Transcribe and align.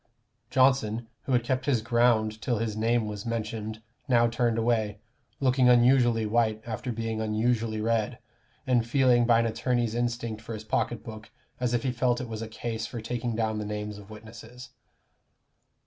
Johnson, 0.49 1.07
who 1.25 1.31
had 1.33 1.43
kept 1.43 1.67
his 1.67 1.83
ground 1.83 2.41
till 2.41 2.57
his 2.57 2.75
name 2.75 3.05
was 3.05 3.23
mentioned, 3.23 3.83
now 4.07 4.25
turned 4.27 4.57
away, 4.57 4.97
looking 5.39 5.69
unusually 5.69 6.25
white 6.25 6.59
after 6.65 6.91
being 6.91 7.21
unusually 7.21 7.79
red, 7.79 8.17
and 8.65 8.83
feeling 8.87 9.27
by 9.27 9.41
an 9.41 9.45
attorney's 9.45 9.93
instinct 9.93 10.41
for 10.41 10.55
his 10.55 10.63
pocket 10.63 11.03
book, 11.03 11.29
as 11.59 11.75
if 11.75 11.83
he 11.83 11.91
felt 11.91 12.19
it 12.19 12.27
was 12.27 12.41
a 12.41 12.47
case 12.47 12.87
for 12.87 12.99
taking 12.99 13.35
down 13.35 13.59
the 13.59 13.63
names 13.63 13.99
of 13.99 14.09
witnesses. 14.09 14.69